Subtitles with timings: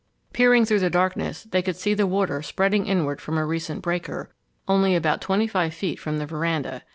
[0.33, 4.31] Peering through the darkness, they could see the water spreading inward from a recent breaker,
[4.67, 6.81] only about twenty five feet from the veranda.